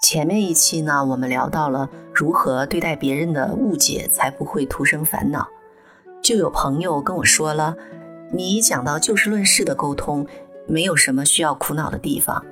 [0.00, 5.48] 前面一期呢，我们聊到了如何对待别人的误解，才不会徒生烦恼。
[6.22, 7.74] 就有朋友跟我说了，
[8.32, 10.24] 你讲到就事论事的沟通，
[10.68, 12.44] 没有什么需要苦恼的地方。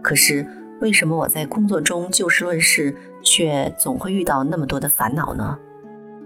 [0.00, 0.46] 可是
[0.80, 5.58] 为什么我在工作中就事论事，却总会遇到那么多的烦恼呢？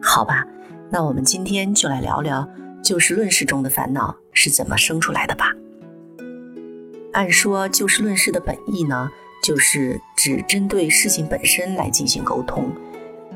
[0.03, 0.47] 好吧，
[0.91, 2.47] 那我们今天就来聊聊
[2.85, 5.53] 就事论事中的烦恼是怎么生出来的吧。
[7.15, 9.11] 按说就事论事的本意呢，
[9.47, 12.69] 就是只针对事情本身来进行沟通，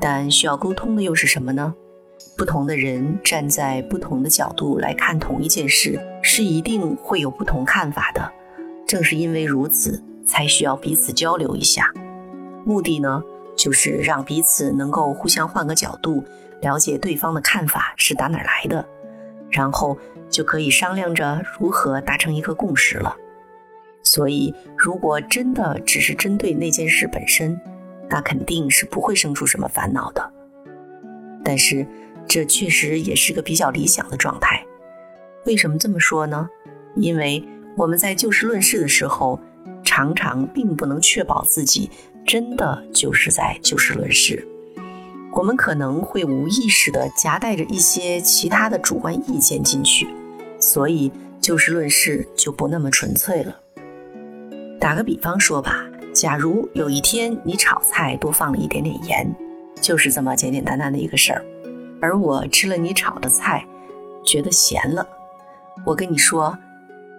[0.00, 1.72] 但需要沟通的又是什么呢？
[2.36, 8.28] 不同的人站在不同的角度来看同一件事，是一定会有不同看法的。
[8.88, 11.92] 正是因为如此，才需要彼此交流一下。
[12.64, 13.22] 目的呢，
[13.56, 16.24] 就是让彼此能够互相换个角度，
[16.60, 18.84] 了解对方的看法是打哪来的，
[19.48, 19.96] 然后
[20.28, 23.16] 就可以商量着如何达成一个共识了。
[24.02, 27.60] 所以，如果真的只是针对那件事本身，
[28.08, 30.32] 那肯定是不会生出什么烦恼的。
[31.44, 31.86] 但是，
[32.26, 34.64] 这确实也是个比较理想的状态。
[35.46, 36.48] 为什么这么说呢？
[36.96, 37.42] 因为
[37.76, 39.38] 我们在就事论事的时候，
[39.84, 41.90] 常常并不能确保自己
[42.26, 44.46] 真的就是在就事论事。
[45.32, 50.08] 我们可能会无意识地夹带着一些其他的主观意见进去，
[50.58, 53.56] 所以就事论事就不那么纯粹了。
[54.80, 59.30] 打个比方说吧，假如有一天你炒菜多放了一点点盐，
[59.78, 61.44] 就是这么简简单单的一个事儿。
[62.00, 63.62] 而我吃了你炒的菜，
[64.24, 65.06] 觉得咸了。
[65.84, 66.58] 我跟你说，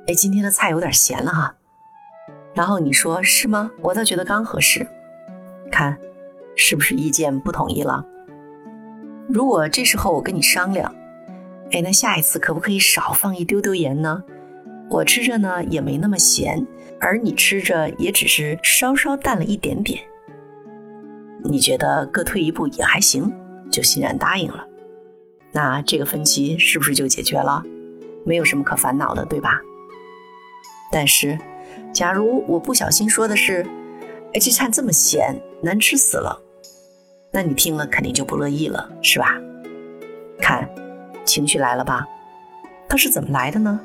[0.07, 1.55] 哎，今天的菜有点咸了哈。
[2.55, 3.69] 然后你说是吗？
[3.79, 4.85] 我倒觉得刚合适。
[5.71, 5.95] 看，
[6.55, 8.03] 是不是意见不统一了？
[9.29, 10.93] 如果这时候我跟你商量，
[11.71, 14.23] 哎，那下一次可不可以少放一丢丢盐呢？
[14.89, 16.65] 我吃着呢也没那么咸，
[17.01, 19.99] 而你吃着也只是稍稍淡了一点点。
[21.43, 23.33] 你觉得各退一步也还行，
[23.71, 24.65] 就欣然答应了。
[25.51, 27.63] 那这个分歧是不是就解决了？
[28.23, 29.59] 没有什么可烦恼的，对吧？
[30.91, 31.37] 但是，
[31.91, 33.65] 假如我不小心说的是，
[34.33, 36.39] 哎，这菜这么咸，难吃死了，
[37.31, 39.41] 那你听了肯定就不乐意了，是吧？
[40.39, 40.69] 看，
[41.25, 42.05] 情绪来了吧？
[42.87, 43.79] 它是怎么来的呢？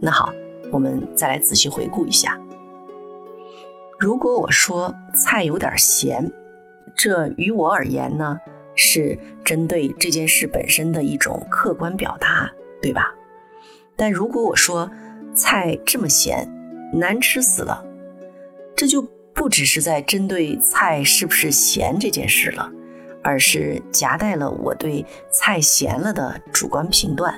[0.00, 0.32] 那好，
[0.70, 2.38] 我们再来仔细回顾一下。
[3.98, 6.30] 如果我说菜有点咸，
[6.94, 8.38] 这于我而言呢？
[8.80, 12.48] 是针对这件事本身的一种客观表达，
[12.80, 13.12] 对吧？
[13.96, 14.88] 但如果我说
[15.34, 16.48] 菜这么咸，
[16.94, 17.84] 难吃死了，
[18.76, 19.02] 这就
[19.34, 22.70] 不只是在针对菜是不是咸这件事了，
[23.20, 27.34] 而是夹带了我对菜咸了的主观评断。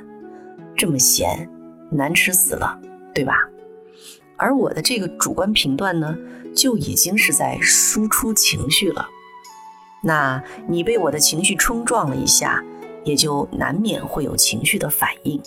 [0.77, 1.49] 这么咸，
[1.91, 2.79] 难吃死了，
[3.15, 3.35] 对吧？
[4.37, 6.17] 而我的这个主观评断呢，
[6.57, 9.07] 就已经是在输出情绪了。
[10.03, 12.65] 那你被我的情绪冲撞了一下，
[13.05, 15.41] 也就难免会有情绪的反应。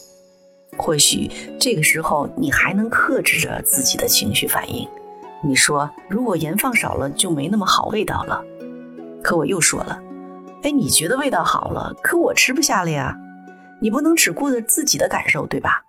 [0.77, 1.29] 或许
[1.59, 4.87] 这个时候你还能克制着自己的情绪反应。
[5.43, 8.43] 你说，如果盐放少了就没那么好味道了。
[9.23, 10.01] 可我又说了，
[10.61, 13.15] 哎，你觉得味道好了，可我吃不下了呀。
[13.81, 15.83] 你不能只顾着自己的感受，对吧？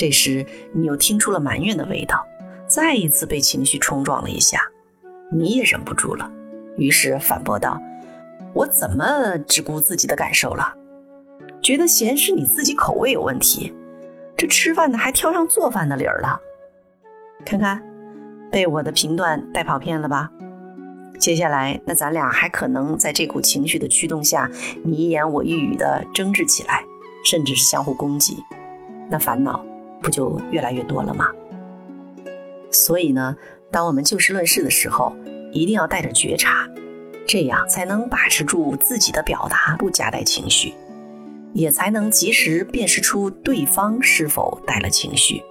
[0.00, 2.26] 这时你又听出了埋怨的味道，
[2.66, 4.58] 再一次被情绪冲撞了一下，
[5.30, 6.32] 你也忍不住了。
[6.78, 7.78] 于是反驳道
[8.56, 10.74] ：“我怎么只顾自己的感受了？
[11.60, 13.74] 觉得咸是你自己口味有问题，
[14.38, 16.40] 这吃饭的还挑上做饭的理儿了。
[17.44, 17.82] 看看，
[18.50, 20.30] 被我的评断带跑偏了吧？
[21.18, 24.50] 接下来，那咱俩还可能在这股情绪的驱动下，
[24.82, 26.82] 你一言我一语的争执起来，
[27.22, 28.38] 甚至是相互攻击，
[29.10, 29.62] 那烦恼
[30.02, 31.28] 不就越来越多了吗？
[32.70, 33.36] 所以呢，
[33.70, 35.14] 当我们就事论事的时候。”
[35.52, 36.64] 一定要带着觉察，
[37.26, 40.72] 这样才能把持住自己的表达，不夹带情绪，
[41.52, 45.42] 也才能及时辨识出对方是否带了情绪。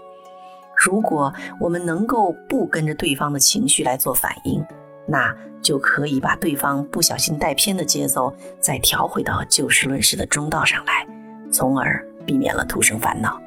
[0.73, 4.65] 如果我们能够不跟着对方的情绪来做反应，
[5.05, 11.05] 那就可以把对方不小心带偏的节奏再调回到就事论事的中道上来，
[11.51, 13.37] 从而避免了徒生烦恼。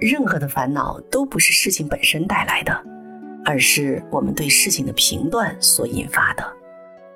[0.00, 2.84] 任何的烦恼都不是事情本身带来的。
[3.48, 6.44] 而是我们对事情的评断所引发的，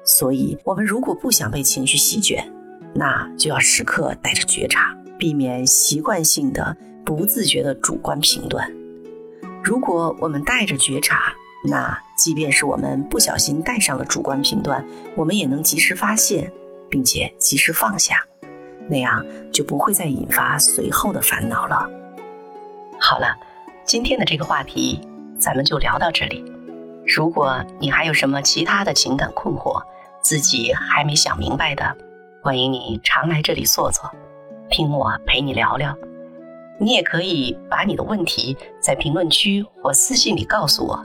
[0.05, 2.49] 所以，我们如果不想被情绪席卷，
[2.95, 8.73] 那就要时刻带着觉察，避免习惯性的、不自觉的主观评断。
[9.65, 11.33] 如果我们带着觉察，
[11.69, 14.87] 那即便是我们不小心带上了主观评断，
[15.17, 16.53] 我们也能及时发现，
[16.89, 18.25] 并且及时放下，
[18.89, 21.91] 那样就不会再引发随后的烦恼了。
[23.01, 23.35] 好了，
[23.85, 25.01] 今天的这个话题。
[25.39, 26.45] 咱们就聊到这里。
[27.07, 29.83] 如果你还有什么其他的情感困惑，
[30.21, 31.97] 自己还没想明白的，
[32.43, 34.11] 欢迎你常来这里坐坐，
[34.69, 35.97] 听我陪你聊聊。
[36.79, 41.03] 你也可以把你的问题在评论区或私信里告诉我，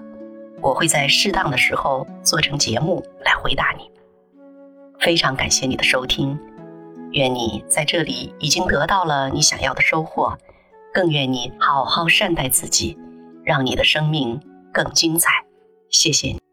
[0.62, 3.90] 我会在适当的时候做成节目来回答你。
[5.00, 6.38] 非常感谢你的收听，
[7.12, 10.38] 愿你在这里已经得到了你想要的收获，
[10.96, 12.98] 更愿你好好善待自己，
[13.44, 14.40] 让你的生命
[14.72, 15.30] 更精彩。
[15.90, 16.45] 谢谢你。